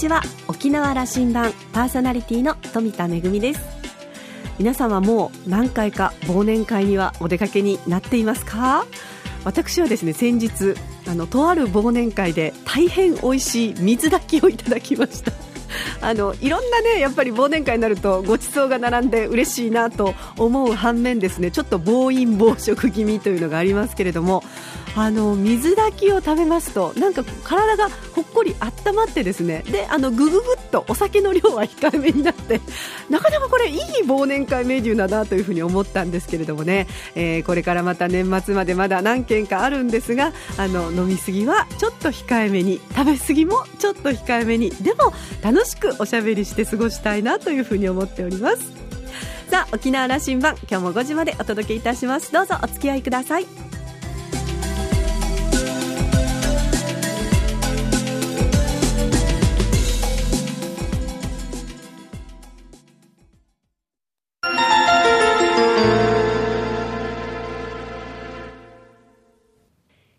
[0.00, 0.22] ちは。
[0.48, 3.60] 沖縄羅針盤パーソナリティの富田恵です。
[4.58, 8.86] 皆さんはもう何回か忘年会にはお出かけになっていますか？
[9.44, 10.74] 私はですね先日
[11.06, 15.32] あのとある忘年会で大変美味しい水炊きをいただきました。
[16.00, 24.42] あのいろんなねやっぱり忘年会になるとご馳走が並んで嬉しいなと思う反面ですねちょっと暴飲暴食気味というのがありますけれども
[24.96, 30.40] あの水炊きを食べますとなんか体がほっこり温まってですねであのぐぐぐっ
[30.70, 32.60] とお酒の量は控えめになって
[33.08, 45.12] なかなかこれいい忘年会メニューだなというふうに思ったんですけれどもね、えー、これからまた年末までまだ何件かあるんですがあの飲みすぎはちょっと控えめに食べ過ぎもちょっと控えめにでも
[45.42, 48.72] 楽ししくおしゃべりして過ごしたいなというふうに思っております。
[49.50, 52.32] さあ沖縄羅針盤今日も5時までお届けいたします。
[52.32, 53.46] どうぞお付き合いください。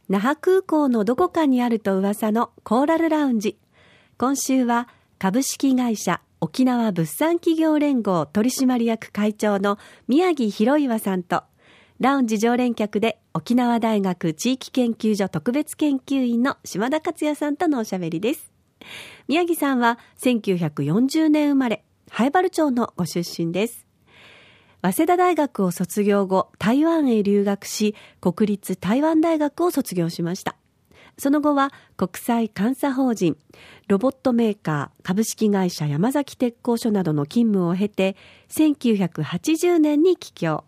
[0.09, 3.58] 那覇空港のどこかにあると噂のコーラルラウンジ。
[4.17, 4.89] 今週は
[5.22, 9.77] 株式会社沖縄物産企業連合取締役会長の
[10.08, 11.44] 宮城博岩さんと
[12.00, 18.52] ラウンジ常連客で沖縄大学地域研究所特別研究員の島田克也さんとのおしゃべりです
[19.27, 23.86] 宮城さんは1940年生まれ灰原町のご出身です
[24.81, 30.55] 早稲田大学を卒業後、台湾へ留学し、国立台湾大学を卒業しました。
[31.17, 33.38] その後は国際監査法人、
[33.88, 38.16] ロボットメーカー、株式会社山崎鉄工所などの勤務を経て、
[38.50, 40.64] 1980年に帰郷。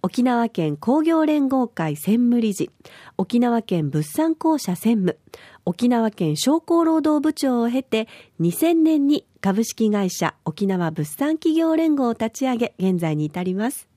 [0.00, 2.70] 沖縄県工業連合会専務理事、
[3.16, 5.18] 沖縄県物産公社専務、
[5.64, 8.06] 沖縄県商工労働部長を経て、
[8.40, 13.87] 2000年に株式会社沖縄物産企業連合を立ち上げ、現在に至ります。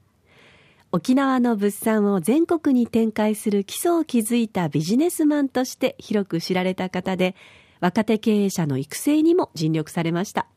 [0.92, 7.36] 沖縄の物産を全国に展開する基礎を築いたビジネスマンとして広く知られた方で、
[7.80, 10.48] 若手経営者の育成にも尽力されました。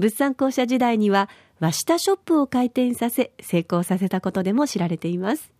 [0.00, 1.28] 物産公社時代には
[1.60, 5.52] 和下ショップを開店させ成功させたことでも知られています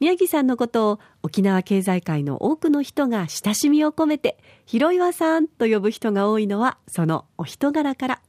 [0.00, 8.22] 宮城さんのことを沖縄経済界の多くの人が親しみを込めて広岩さんと呼ぶ人が多いのはそのお人柄から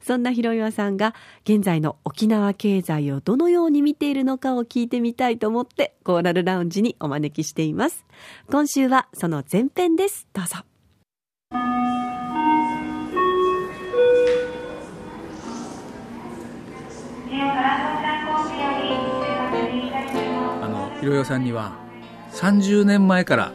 [0.00, 1.14] そんな広岩さんが
[1.44, 8.04] 現在の沖縄経済をどのように見ているのかを聞いてみたいと思ってコーラルラウンジにお招きしています。
[8.50, 10.26] 今週はその前編です。
[10.32, 10.56] どうぞ。
[20.62, 21.72] あのひろよさんには
[22.32, 23.52] 30年前から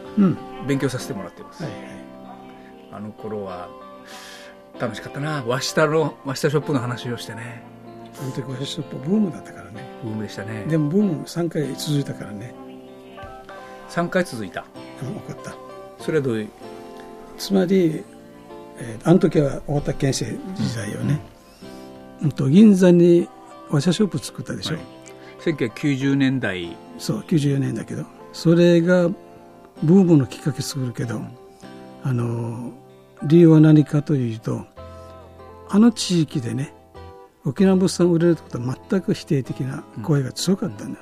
[0.66, 1.92] 勉強させてもらってます、うんはいはい、
[2.92, 3.68] あの頃は
[4.78, 5.44] 楽しかったな。
[5.46, 7.62] 和下の和下ショップの話をしてね。
[8.20, 9.82] あの時和下ショップブームだったからね。
[10.02, 10.64] ブームでしたね。
[10.68, 12.54] でもブーム3回続いたからね。
[13.90, 14.64] 3回続いた。
[15.00, 15.54] 分かった。
[16.02, 16.48] それはどういう？
[17.38, 18.02] つまり、
[18.78, 21.20] えー、あの時は太田県政時代よね、
[22.22, 23.28] うん、と銀座に
[23.70, 24.84] 和車ショップ作ったでしょ、はい、
[25.40, 26.76] 1990年代。
[26.98, 28.04] そう94年だけど。
[28.32, 29.08] それが
[29.82, 31.20] ブームのきっかけ作るけど
[32.02, 32.72] あの
[33.22, 34.66] 理由は何かというと
[35.68, 36.74] あの地域でね
[37.44, 41.00] 沖縄物産売れるってことは全く否定的な声が強かったんだ、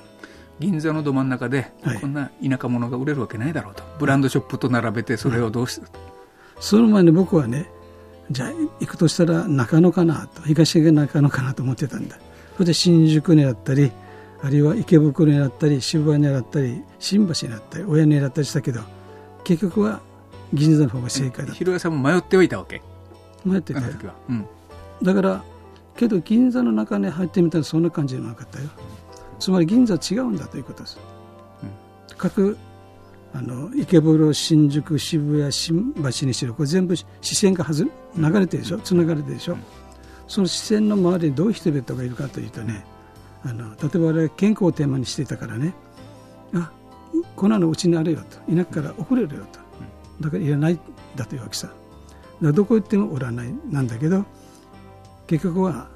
[0.60, 1.72] うん、銀座のど真ん中で、
[2.02, 3.82] こんな田舎者が売れるわけないだろうと。
[3.98, 5.88] ブランドショップと並べてそれをどうして、うん、
[6.60, 7.70] その前に僕はね
[8.30, 12.18] じゃあ行くとしたら中野かなと東が中野かなと思ってたんだ。
[12.54, 13.90] それで新宿にあったり
[14.42, 18.82] あるいは池袋にあったり渋谷にあったり新橋にあったり親にあったりしたけど
[19.42, 20.02] 結局は
[20.54, 22.80] 銀座の方が正解だ広屋さんも迷っておいたわけ？
[23.44, 23.86] 迷ってたよ、
[24.28, 24.46] うん、
[25.02, 25.44] だから
[25.96, 28.68] けど銀座の中に入ってみたらそんな感じじゃなかったよ。
[29.38, 30.98] つまり銀座違うんだということです、
[31.62, 31.66] う
[32.14, 32.56] ん、各
[33.34, 38.78] あの池袋新宿渋谷新橋にしろこれ全部視線がはず流れてるでしょ？
[38.78, 39.64] つながれてるでしょ、うん。
[40.28, 42.86] その視線の周りにどういう人々がいるかというとね
[43.44, 45.74] あの例えば俺健康をテーマにしていたからね。
[46.54, 46.70] あ
[47.36, 48.38] こんなのうちにあるよと。
[48.52, 49.60] 田舎から送れるよと
[50.20, 50.78] だからいらない
[51.16, 51.68] だというわけさ。
[52.40, 54.24] どこ行ってもおらないなんだけど
[55.26, 55.88] 結局は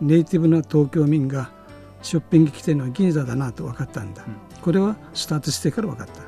[0.00, 1.50] ネイティブな東京民が
[2.02, 6.22] ショッピング来てるのは銀座だなと分かったんだ、うん、これはスタートしてから分かった。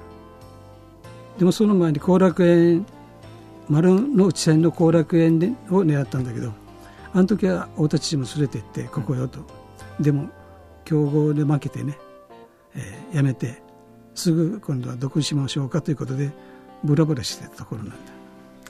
[1.39, 2.85] でもその前に後楽園
[3.69, 5.37] 丸の内線の後楽園
[5.71, 6.53] を狙ったんだけど
[7.13, 9.41] あの時は太田知事も連れて行ってここよと、
[9.99, 10.29] うん、でも
[10.85, 11.99] 強豪で負けてね、
[12.75, 13.63] えー、やめて
[14.15, 16.33] すぐ今度は独立しましょうかということで
[16.85, 17.97] ブラブラしてたところなんだ。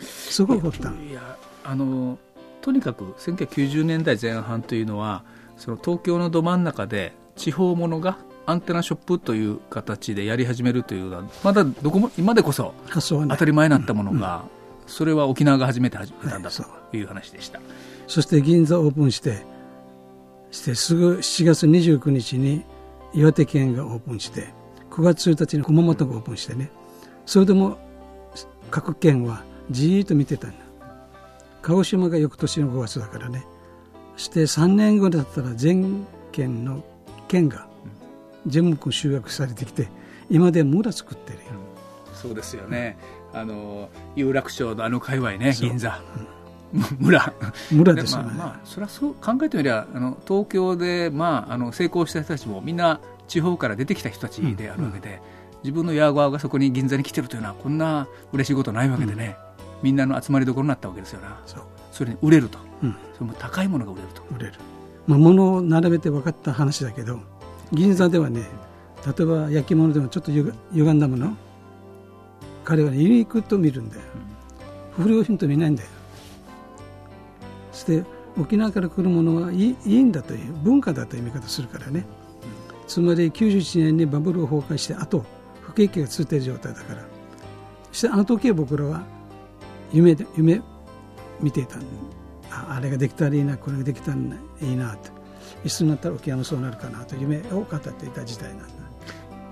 [0.03, 2.19] そこを掘ったいやあの
[2.61, 5.25] とにかく1990年代前半というのは
[5.57, 14.45] その東京のど真ん中で地方ものがアンテナショップという形でやり始めるというのはまだどこも今でこそ当たり前になったものが、
[14.87, 17.67] それは沖縄が初めて始めたんだという話でした、はい、
[18.07, 19.45] そして銀座オープンして
[20.51, 22.65] してすぐ7月29日に
[23.13, 24.55] 岩手県がオープンして
[24.91, 26.71] 9月1日に熊本がオープンしてね。
[27.27, 27.77] それでも
[28.71, 30.57] 各県はじーっと見てたんだ。
[31.63, 33.45] 鹿児島が翌年の5月だからね。
[34.19, 36.85] して3年後だったら全県の
[37.29, 37.67] 県が
[38.47, 39.89] 全部集約されてきて
[40.29, 41.45] 今で村作ってるよ、
[42.09, 42.99] うん、そうですよね、
[43.33, 46.01] あの有楽町のあの界隈ね銀座、
[46.73, 47.33] うん、村。
[47.71, 55.19] 村ですよね、まあ、まあ、それはそう考えてみりゃあの東京で、まあ、あの成功した人たちもみんな地方から出てきた人たちであるわけで、うん、
[55.63, 59.37] 自分のヤーガーがそこに銀座に来てるというのはこんな嬉しいことないわけでね、
[59.83, 61.41] みんなの集まりどころになったわけですよな。
[61.47, 61.57] そ
[61.93, 62.59] それに売れると、
[63.15, 64.23] それも高いものが売れると。
[64.35, 64.55] 売れる、
[65.07, 67.19] まあ、物を並べて分かった話だけど
[67.73, 68.43] 銀座ではね
[69.05, 71.37] 例えば焼き物でもちょっとゆ歪んだもの
[72.65, 74.03] 彼は、ね、ユニークと見るんだよ、
[74.97, 75.89] 不良品と見ないんだよ。
[77.73, 78.05] そして
[78.39, 82.05] 沖縄から来るものはいいいいんだという文化だという見方するからね、
[82.87, 85.25] つまり91年にバブルを崩壊してあと
[85.69, 87.03] 不景気が続いている状態だから。
[87.93, 89.03] そしてあの時は僕らは
[89.93, 90.61] 夢で夢
[91.41, 91.77] 見ていた。
[92.51, 95.11] ああれができたらいいなこれができたらいいなと
[95.65, 98.75] いつになったら沖縄もそうなるかなと夢を語っていた時代なんだ。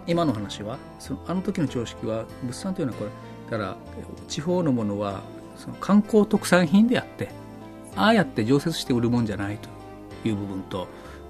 [0.07, 3.11] 今の話はそのあの時の常識は物産というのはこれ
[3.51, 3.77] だから
[4.29, 5.23] 地方のものは
[5.57, 7.29] その観光特産品であって
[7.97, 9.69] ああやって常設して売るもんじゃないと
[10.27, 10.87] いう部分と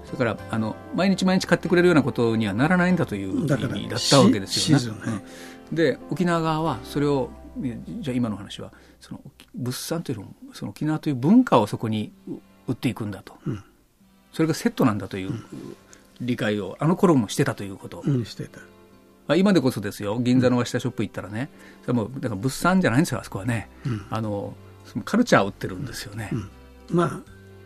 [0.07, 3.47] それからあの毎日毎日買ってくれるようなことにはならないんだという意味
[3.89, 5.11] だったわけですよね。
[5.11, 5.25] ね。
[5.71, 8.71] で沖縄側はそれをじゃあ今の話は
[9.01, 9.21] その
[9.53, 12.13] 物産というのその沖縄という文化をそこに
[12.67, 13.63] 売っていくんだと、うん、
[14.31, 15.31] それがセットなんだという
[16.21, 18.01] 理解をあの頃もしてたということ。
[18.05, 18.59] うん、してた。
[19.27, 20.19] まあ、今でこそですよ。
[20.19, 21.49] 銀座の和下ショップ行ったらね、
[21.81, 24.53] それもだから物産じゃないんですよあそこはね、うん、あの
[25.03, 26.31] カルチャーを売ってるんですよね、
[26.89, 27.21] まあ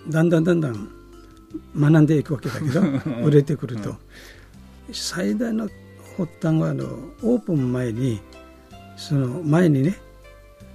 [0.10, 1.01] だんだんだんだん
[1.78, 2.82] 学んでいくわけだけど
[3.24, 3.96] 売れてくると、
[4.92, 5.70] 最大の
[6.18, 6.86] 発端はあの
[7.24, 8.22] オープン前に
[8.98, 9.98] その前にね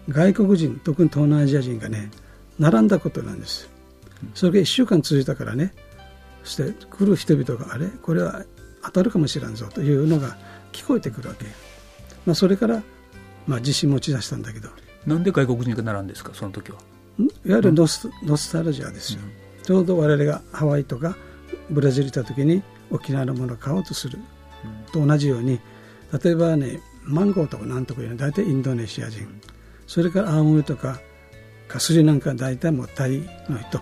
[0.08, 2.10] 外国人特に東南アジア人がね
[2.58, 3.68] 並んだことなんです。
[4.34, 5.74] それが1週間続いたからね
[6.42, 7.88] そして来る人々があれ？
[7.88, 8.44] これは
[8.82, 10.36] 当たるかもしれんぞというのが
[10.72, 11.44] 聞こえてくるわけ、
[12.24, 12.82] まあ、それから、
[13.46, 14.68] まあ、自信持ち出したんだけど。
[15.06, 16.32] なんで外国人が並んですか？
[16.34, 16.78] その時は。
[17.18, 19.30] いわゆるノス,、ノスタルジアですよ、うん、
[19.66, 21.16] ちょうど我々がハワイとか
[21.70, 24.20] ブラジル行った時に沖縄のものを買おうとする、
[24.92, 25.60] と同じように
[26.22, 29.40] 例えばねマンゴーとかなんとかいうのは大体インドネシア人、うん、
[29.88, 31.00] それからアーモンドとか
[31.66, 33.18] カスリなんか大体もうタイ
[33.48, 33.80] の人。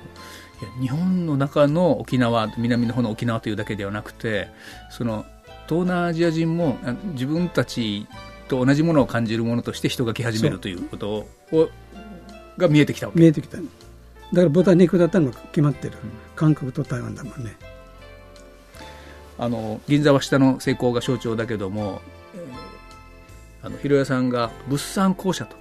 [0.81, 4.49] 日本の中の沖縄南の方の沖縄というだけではなくて
[4.89, 5.27] その
[5.69, 6.79] 東南アジア人も
[7.13, 8.07] 自分たち
[8.49, 11.69] と同じものを感じるものとして人が来始めるということを
[12.57, 13.59] が見えてきた見えてきた
[14.35, 17.57] だから豚肉だったのも決まってる、うん、韓国と台湾だもんね。
[19.39, 22.03] あの銀座は下の成功が象徴だけども、
[22.35, 25.57] えー、あの広屋さんが物産公社と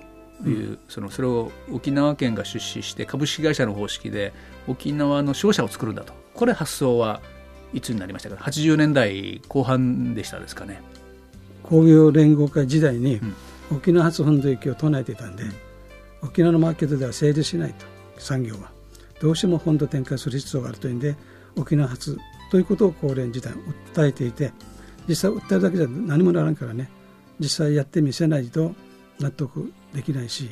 [0.48, 4.34] いう、うん、そのそれを沖縄県が出資して株式会社の方式で
[4.68, 6.14] 沖縄の商社を作るんだと。
[6.34, 7.22] これ発想は
[7.74, 10.82] いつになりましたか？80年代後半でしたですかね。
[11.64, 13.20] 工業連合会時代に
[13.72, 15.54] 沖縄発本土行きを唱えていたんで、うん、
[16.24, 17.86] 沖縄のマーケットでは成立しないと
[18.18, 18.73] 産業は
[19.24, 21.16] どうしても本土転換する必要があるというんで
[21.56, 22.18] 沖縄発
[22.52, 23.54] ということを高連時代
[23.94, 24.52] 訴えていて
[25.08, 26.90] 実際訴えるだけじゃ何もならんからね
[27.40, 28.76] 実際やってみせないと
[29.22, 30.52] 納得できないし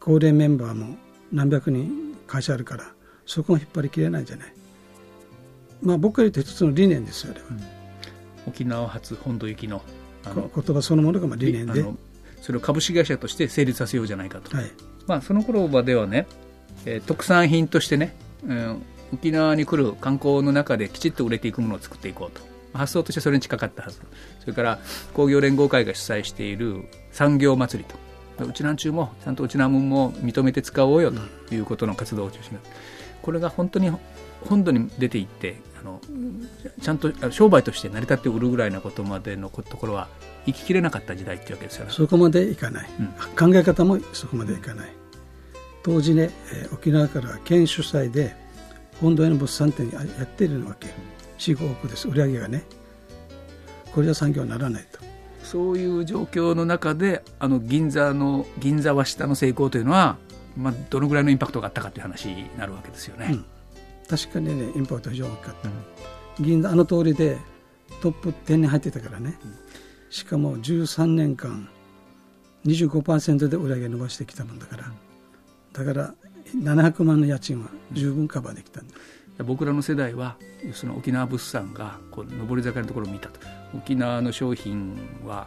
[0.00, 0.96] 高齢メンバーも
[1.32, 2.92] 何百人会社あるから
[3.24, 4.52] そこを引っ張りきれないじゃない。
[5.80, 7.46] まあ、僕が言った一つの理念ですよ、あれは。
[7.50, 7.62] うん、
[8.48, 9.82] 沖縄発本土行きの
[10.24, 11.84] の言葉そのものがまあ理念で。
[12.40, 14.70] それを株式会社として成立させようじゃないかと、はい、
[15.06, 16.26] まあ、その頃まではね、
[16.86, 18.14] えー、特産品としてね、
[18.46, 18.82] うん、
[19.12, 22.46] 沖縄に来る観光の中できちっと売れていくものを作っていこうと。
[22.74, 24.00] 発想としてそれに近かったはず。
[24.40, 24.78] それから
[25.14, 27.96] 工業連合会が主催している産業祭りと。
[28.44, 31.10] うちなんちゅうもちゃんとうちなもんも認めて使おうよ
[31.48, 32.58] ということの活動を中心に。
[33.22, 33.90] これが本当に
[34.48, 36.00] 本土に出ていってあの
[36.80, 40.08] ちゃんと商売として成り立って売るぐらいなことまでのところは
[40.46, 41.90] 生ききれなかった時代っていうわけですよね。
[41.90, 44.92] そこまでいかない、うん、考え方もそこまでいかない
[45.88, 48.34] 当時ね、えー、沖縄から県主催で
[49.00, 50.88] 本土への物産展やっているわけ。
[51.38, 52.08] 45億です。
[52.08, 52.64] 売り上げがね。
[53.94, 54.98] これは産業にならないと。
[55.42, 60.18] そういう状況の中であの銀座の銀座は下の成功というのは
[60.58, 63.44] まあ、どのぐらいのインパクトがあったかという話になるわけですよね、うん、
[64.08, 67.38] 確かにねインパクト非常に大きかった、うん、銀座あの通りで
[68.02, 69.54] トップ10に入ってたからね、うん、
[70.10, 71.68] しかも13年間
[72.66, 74.92] 25%で売り上げ伸ばしてきたもんだから
[75.72, 76.14] だから
[76.56, 78.94] 700万の家賃は十分カバーできたんだ、
[79.44, 80.36] 僕らの世代は
[80.72, 83.40] その沖縄物産がこう上り坂のところを見たと。
[83.74, 84.96] 沖縄の商品
[85.26, 85.46] は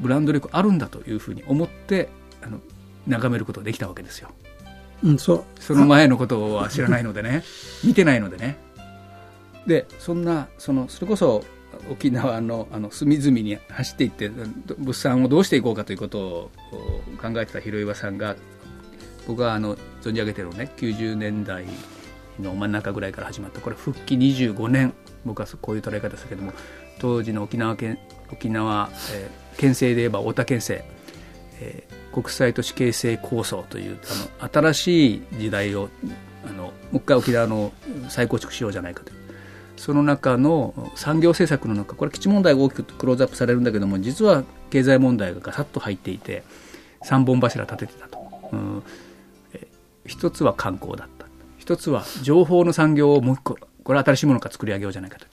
[0.00, 2.08] ブランド力あるんだというふうに思って
[2.42, 2.60] あの
[3.06, 4.30] 眺めることができたわけですよ。
[5.02, 5.44] うん、そう。
[5.60, 7.44] その前のことは知らないのでね。
[7.84, 8.56] 見てないのでね。
[9.66, 11.44] でそんなそのそれこそ
[11.90, 14.30] 沖縄のあの隅々に走っていって
[14.78, 16.50] 物産をどうしていこうかということを
[17.20, 18.34] 考えてた広岩さんが
[19.28, 21.66] 僕はあの存じ上げてるのね90年代
[22.40, 23.60] の真ん中ぐらいから始まった。
[23.60, 24.94] これ復帰25年
[25.24, 26.52] 僕はこういう捉え方ですけども
[26.98, 27.98] 当時の沖縄県
[28.32, 30.88] 沖縄、えー、県政で言えば太田県政、
[31.60, 33.98] えー、国際都市形成構想という
[34.40, 35.88] あの新しい時代を
[36.48, 37.72] あのもう一回沖縄の
[38.08, 39.18] 再構築しようじゃないかという。
[39.76, 46.42] その中の産業政策の中これ基地問題が大きくクローズアップされるんだけども実は経済問題がガサッと入っていて
[47.04, 48.18] 3本柱立ててたと、
[48.52, 48.82] うん、
[50.08, 51.26] 一つは観光だった。
[51.58, 55.26] 一つは情報の産業をもう一個これは新しいものから作り上げようじゃないかと。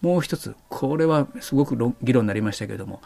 [0.00, 3.00] もう一つこれはすごく議論になりましたけれども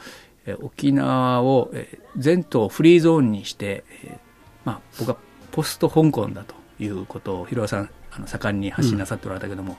[0.47, 4.19] え沖縄をえ全島フリーゾーンにして、え
[4.65, 5.17] まあ、僕は
[5.53, 9.79] ポスト香港だということを広川さんあの盛んに発信なさっておられたけども、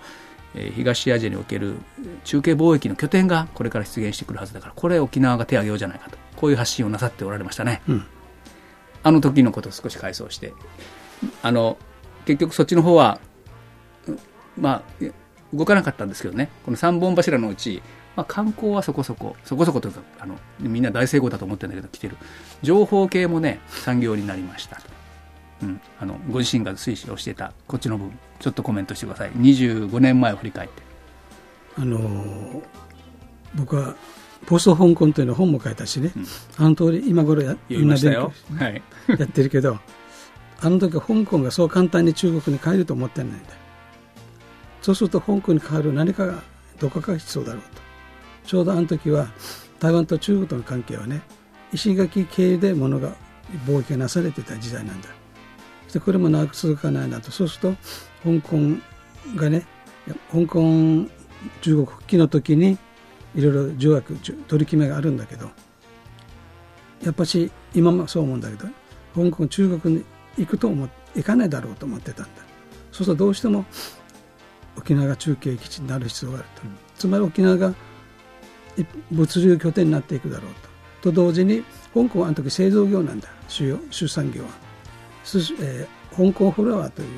[0.56, 1.76] うん、え東アジアにおける
[2.24, 6.18] 中継貿易の拠点がこれから出現してくるはずだからこれ沖縄が手を挙げようじゃないかと。
[6.36, 8.06] こういう発信をなさっておられましたね、うん、
[9.02, 10.54] あの時のことを少し回想して
[11.42, 11.78] あの
[12.26, 13.20] 結局そっちの方は
[14.58, 15.06] まあ
[15.54, 16.50] 動かなかったんですけどね。
[16.66, 17.82] この3本柱のうち、
[18.16, 22.18] まあ、観光はそこそこそこそこというかあのみんな大成功だと思ってるんだけど来てる。
[22.62, 24.78] 情報系もね産業になりました。
[24.78, 24.84] と、
[25.64, 29.32] うん、あのご自身が推奨していたこっちの部分ちょっとコメントしてください。
[29.32, 30.82] 25年前を振り返って。
[31.78, 32.62] あのー、
[33.56, 33.96] 僕は
[34.46, 36.26] ポスト香港というの本も書いたしね、うん、
[36.58, 38.82] あの通り今頃やみんな勉強、はい、
[39.18, 39.80] やってるけど
[40.66, 43.50] あの時は香港がそう簡単に中国に帰ると思ってないんだ。
[44.82, 46.42] そうすると香港に代わる何かが
[46.80, 47.68] どこかが必要だろうと。
[48.46, 49.28] ちょうどあの時は
[49.80, 51.22] 台湾と中国との関係はね
[51.74, 53.14] 石垣経由で物が
[53.68, 55.10] 貿易がなされてた時代なんだ。
[55.92, 57.30] でこれも長く続かないなと。
[57.30, 57.78] そうすると
[58.24, 58.58] 香港
[59.36, 59.66] がね
[60.32, 61.10] 香港
[61.62, 62.78] 中国復帰の時に
[63.36, 64.16] いろいろ条約
[64.48, 65.50] 取り決めがあるんだけど
[67.04, 68.70] やっぱし今もそう思うんだけど
[69.14, 70.06] 香港中国に
[70.38, 72.32] 行くと思行かないだろうと思ってたんだ。
[72.92, 73.66] そうするとどうしても
[74.78, 77.74] 沖縄が中継基地になる必要があると、うん、つまり沖縄が
[79.12, 80.54] 物流拠点になっていくだろう
[81.02, 81.12] と。
[81.12, 81.64] と同時に
[81.94, 83.30] 香港はあの時製造業なんだ。
[83.48, 84.50] 主要主産業は、
[85.62, 87.10] えー、香港フラワーという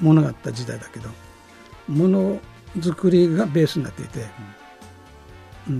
[0.00, 1.08] ものがあった時代だけど
[1.88, 2.38] もの
[2.78, 4.26] づくりがベースになっていて、うん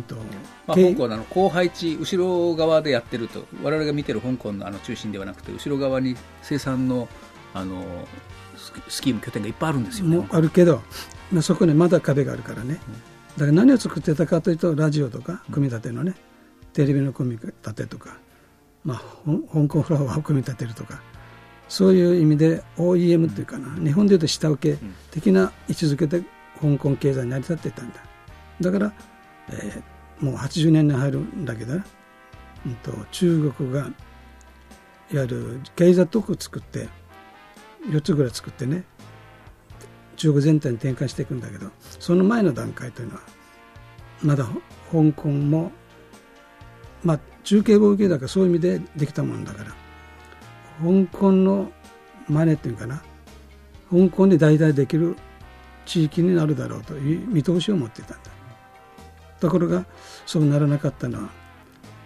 [0.03, 0.17] と
[0.67, 7.09] まあ、香港の広配地後ろ側でやってると我々が見てる香港のあの中心ではなくて後ろ側に生産の
[7.53, 7.85] あの
[8.89, 10.83] スキーム拠点がいっぱいあるんですよ、ね、あるけど、
[11.31, 12.81] まあ、そこにまだ壁があるからね、
[13.37, 16.15] だから何を作ってたかというとラジオとか組み立てのね、
[16.73, 18.17] テレビの組み立てとか、
[18.85, 19.03] まあ、
[19.53, 21.01] 香港フラワーを組み立てるとか
[21.69, 24.79] そういう意味で OEM というかな、日本でいうと下請け
[25.11, 26.23] 的な位置づけで
[26.61, 27.97] 香港経済に成り立ってたんだ。
[28.61, 28.93] だから、
[29.51, 31.79] えー、もう80年に入るんだけど、う
[32.69, 33.81] んと、中国が
[35.13, 36.89] いわゆる経済特区作って
[37.89, 38.85] 4つぐらい作ってね
[40.17, 43.21] 中国全体に転換していくんだけどその前の段階というのは
[44.23, 44.45] まだ
[44.91, 45.71] 香港も
[47.03, 49.71] まあ中継貿易だからそういう意味でできたもんだから
[50.83, 51.71] 香港の
[52.29, 53.03] 真似っていうかな
[53.91, 55.17] 香港に代々できる
[55.85, 58.34] 地域になるだろうという見通しを持っていたんだ。
[59.41, 59.85] ところが
[60.27, 61.29] そうならなかったのは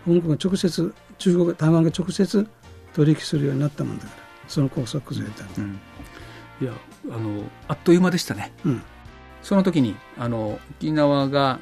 [0.07, 2.49] 香港が直接中国台湾が直接
[2.95, 5.81] 取引するようになったもんだからその構想崩れたんだ、うん、
[6.61, 6.73] いや
[7.11, 8.83] あのあっという間でしたね、うん、
[9.43, 11.61] その時にあの沖縄が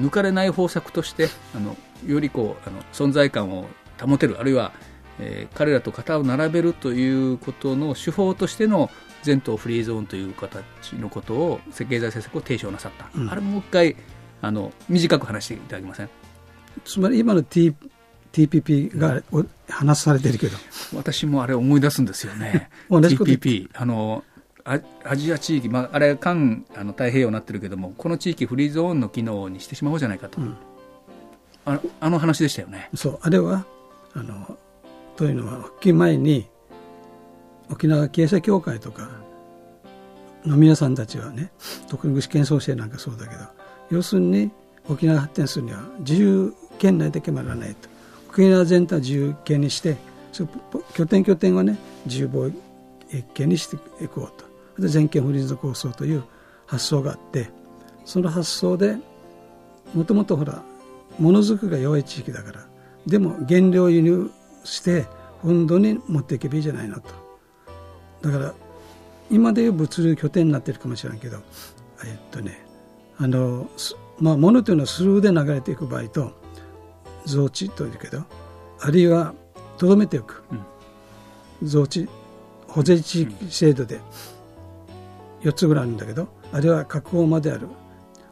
[0.00, 3.66] 抜かれない方策としてあのよりこうあの存在感を
[4.00, 4.72] 保てるあるいは、
[5.18, 8.90] えー、彼らと肩を並べるということの手法としての
[9.22, 13.96] 全島フリーゾーンという形のことを経済政策を提唱なさった、うん、あれもう一回
[14.40, 16.08] あの短く話していただけません？
[16.84, 17.74] つまり今の T
[18.32, 19.22] TPP が
[19.68, 20.56] 話されてるけど。
[20.94, 22.68] 私もあれ思い出すんですよね。
[22.90, 24.22] TPP あの
[24.64, 30.56] アアジア地域、まあ、あれ間あの太平洋になってるけどもこの地域フリーゾーンの機能にしてしまおうじゃないかと、うん、
[31.64, 32.90] ああの話でしたよね。
[32.94, 33.18] そう。
[33.22, 33.64] あれは
[34.14, 34.58] あの
[35.16, 36.48] というのは復帰前に
[37.70, 39.08] 沖縄経営者協会とか
[40.44, 41.50] の皆さんたちはね
[41.88, 43.44] 特に具志堅創生なんかそうだけど
[43.90, 44.50] 要するに
[44.88, 47.88] 沖縄発展するには自由圏内で決まらないと。
[48.30, 49.96] 沖縄全体を自由圏にして
[50.94, 51.76] 拠点拠点をね
[52.06, 52.52] 自由貿
[53.10, 54.40] 易圏にしていこう
[54.76, 54.82] と。
[54.82, 56.22] で全県フリーズ構想という
[56.66, 57.50] 発想があって
[58.04, 58.96] その発想で
[59.92, 60.62] もともとほら
[61.18, 62.66] ものづくが弱い地域だから
[63.06, 64.30] でも原料輸入
[64.62, 65.06] して
[65.42, 67.08] 本土に持っていけばいいじゃないのと。
[68.22, 68.54] だから
[69.30, 71.38] 今でいう物流拠点になってるかもしれないけど
[72.04, 72.67] えっとね
[73.18, 73.68] あの
[74.18, 76.32] まあ物というのはスルーで流れていく場合と
[77.24, 78.22] 増地というけど
[78.80, 79.34] あるいは
[79.76, 80.44] とどめておく、
[81.60, 82.08] うん、増地
[82.68, 84.00] 保税地域制度で
[85.42, 87.68] 4つぐらいあるんだけどあるいは確保まである。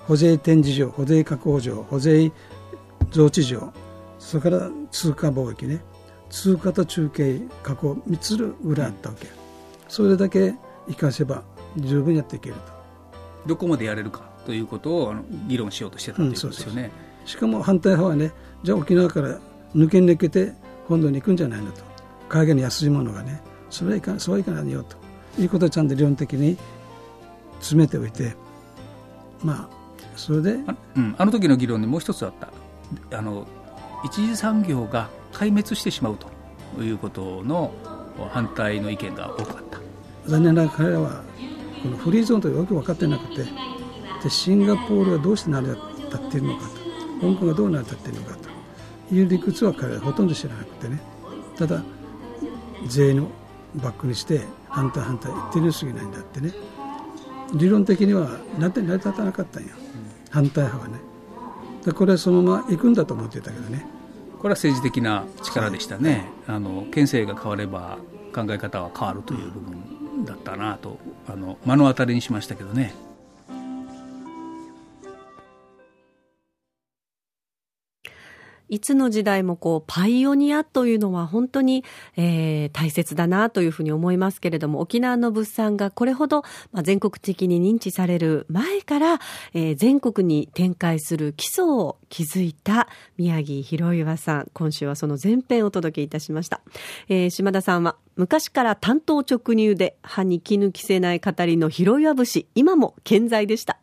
[0.07, 2.31] 保税展示場保税確保場保税
[3.11, 3.73] 増地場
[4.21, 5.81] それから通貨貿易ね。
[6.31, 9.29] 通貨と中継確保3つぐらいあったわけ、
[9.89, 10.55] それだけ
[10.89, 11.45] 生かせば
[11.77, 12.61] 十分やっていけると。
[13.47, 15.15] どこまでやれるかということを
[15.49, 16.91] 議論しようとしてたということですよね、
[17.23, 19.39] うん、しかも反対派はねじゃあ沖縄から
[19.75, 20.53] 抜け抜けて
[20.89, 21.83] 本土に行くんじゃないのと。
[22.29, 24.97] 海外の安いものがねそれはいかそうはいかないよと。
[25.41, 26.57] いうことをちゃんと理論的に
[27.59, 28.35] 詰めておいて
[29.43, 29.77] まあ
[30.17, 32.33] それであ,、うん、あの時の議論でもう一つあっ
[33.11, 33.19] た。
[33.19, 33.47] あの
[34.05, 36.17] 一次産業が壊滅してしまう
[36.77, 37.73] ということの
[38.31, 39.81] 反対の意見が多かった。
[40.27, 41.23] 残念ながら彼らは
[41.83, 43.45] このフリーゾーンとよく分かってなくて
[44.23, 45.79] でシンガポールがどうして成り立
[46.17, 46.77] っているのかと。
[47.21, 49.15] 香港がどう成り立っているのかと。
[49.15, 51.01] いう理屈は彼らほとんど知らなくてね。
[51.57, 51.83] ただ
[52.87, 53.29] 税の
[53.77, 56.53] バックにして反対反対言ってるに過ぎないんだってね。
[57.55, 59.71] 理論的には成り立たなかったんや、
[60.31, 61.01] 反対派はね。
[61.85, 63.87] でこれはそのまま行くんだと思ってたけどね。
[64.39, 67.99] これは政治的な力でしたね、はい、あの県政が変われば
[68.35, 72.95] 考え方は変わるという部分だったなとあの目の当たりにしましたけどね。
[78.69, 81.85] いつの時代もこう、パイオニアというのは本当に、
[82.17, 89.21] えー、大切だなというふうに思いますけれども、沖縄の物産がこれほど、まあ、全国的に認知される前から、
[89.55, 94.51] えー、全国に展開する基礎を築いた宮城博岩さん。
[94.53, 96.61] 今週はその前編をお届けいたしました。
[97.09, 103.79] えー、島田さんは、昔から単刀直入で歯に絹着せない語りの広岩節、今も健在でした。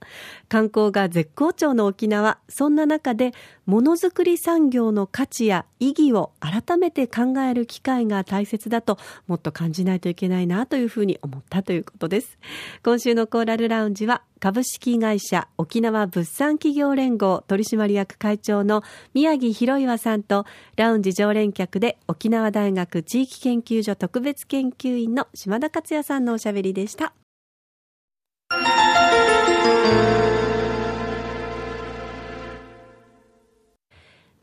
[0.50, 3.32] 観光が絶好調の沖縄、そんな中で
[3.68, 12.40] ものづくり産業の価値や意義を改めて考える機会が大切だともっと感じないといけないなというふうに思ったということです。
[12.84, 27.14] 今週のコーラルラウンジは株式会社沖縄物産企業連合取締役会長の宮城博岩さんとラウンジ常連客で沖縄大学地域研究所特別研究員の島田克也さんのおしゃべりでした。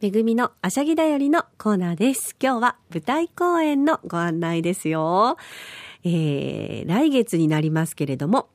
[0.01, 2.35] めぐみのあしゃぎだよりのコーナーです。
[2.43, 5.37] 今日は舞台公演のご案内ですよ。
[6.05, 8.49] えー、来月になりますけれども、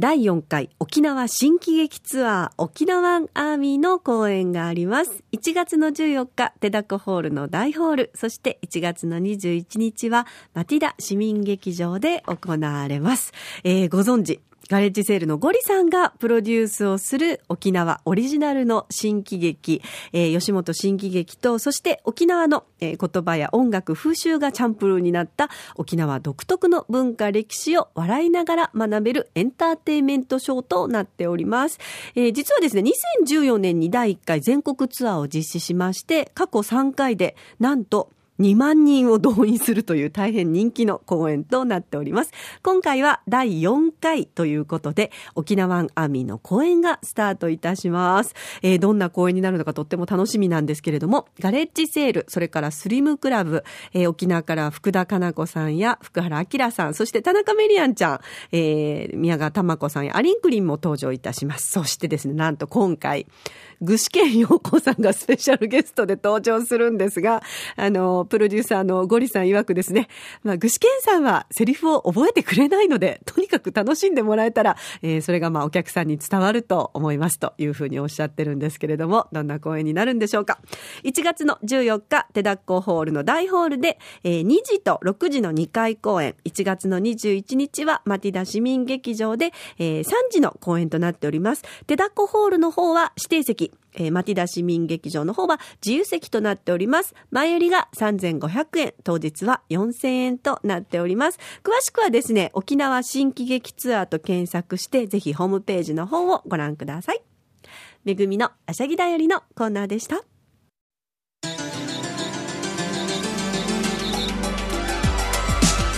[0.00, 5.22] 第4回沖縄新喜劇ツアー沖縄アーミーの公演があります。
[5.32, 13.34] 1月の14日、手だこホールの大ホール、そして1月の21日はマティダ市民劇場で行われます。
[13.62, 31.80] えー、ご存知、ガレッジセールのゴリさんがプロデュースをする沖縄オリジナルの新喜劇、えー、吉本新喜劇と、そして沖縄の、えー、言葉や音楽、風習がチャンプルーになった沖縄独特の文化歴史を笑いながら学べるエンターテイメントショーとなっております。
[32.14, 32.84] えー、実はですね、
[33.26, 42.32] 2014年に第1回全国ツアーを実施しまして、過去3回で、なんと2万人を動員するという大変人気の公演となっております。
[42.62, 48.34] 今回は第4回ということで、沖縄アミの公演がスタートいたします。
[48.62, 58.20] えー、どんな公演になるのかとっても楽しみなんですけれども、ガレッジセール、それからスリムクラブ、えー、沖縄から福田かな子さんや福原明さん、そして田中メリアンちゃん、
[58.52, 61.70] えー、宮川玉子さんやアリンクリンも登場いたします。
[61.72, 63.26] そしてですね、なんと今回、
[63.82, 67.42] 具志堅陽子さんがスペシャルゲストで登場するんですが、
[67.76, 70.08] あの、プロデューサーのゴリさん曰くですね、
[70.42, 80.60] まあ、具志堅さんはセリフを覚えてくれないので、とにかく楽しんでもらえたら、えー、それがまあお客さんに伝わると思いますというふうにおっしゃってるんですけれども、どんな公演になるんでしょうか。
[81.04, 91.64] 1月の14日、手だっこホールの大ホールで、えー、2時と6時の2回公演、1月の21日はマティダ市民劇場で、えー、3時の公演となっております。
[91.86, 97.14] 手だっこホールの方は指定席、えー、町田市民劇場の方は自由席となっております。
[97.30, 101.38] 前売りが3500円、当日は4000円となっております。
[101.62, 107.22] 詳しくはですね、沖縄新喜劇ツアーと検索して、ぜひホームページの方をご覧ください。
[108.04, 110.24] めぐみのあしゃぎだよりのコーナーでした。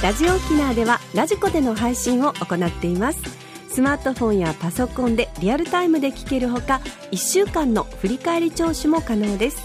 [0.03, 3.42] ラジオ沖縄ではラジコでの配信を行っています
[3.73, 9.63] スマートフォンやパソコンでリアルタイムで聞けるほか1週間の振り返り聴取も可能です。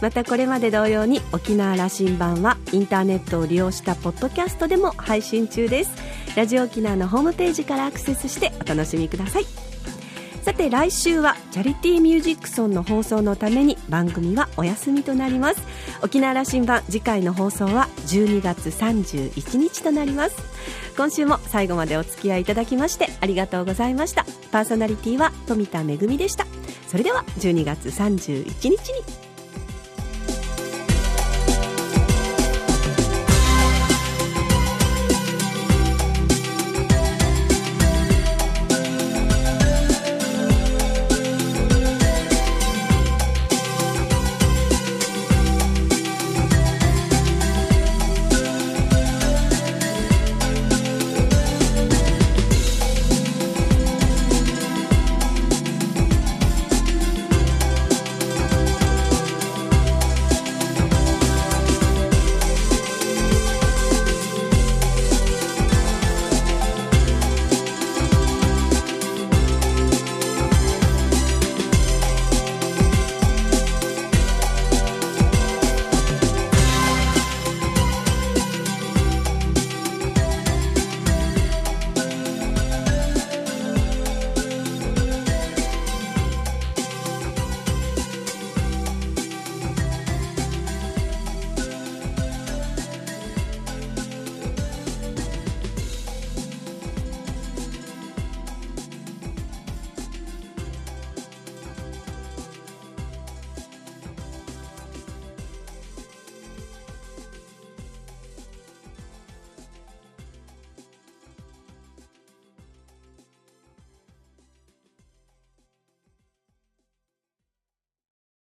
[0.00, 5.92] またこれまで同様に沖縄羅針盤はインターネットを利用したポッドキャストでも配信中です。
[6.34, 9.71] ラジオ沖縄のホームページからアクセスしてお楽しみください。
[10.42, 15.62] さて来週はチャリティーミュージックソンの放送のために番組はお休みとなります。
[16.02, 20.36] 沖縄羅針盤次回の放送は12月31日となります。
[20.96, 24.24] 今週も最後までお付き合いいただきましてありがとうございました。
[24.50, 26.44] パーソナリティは富田恵でした。
[26.88, 28.76] それでは12月31日に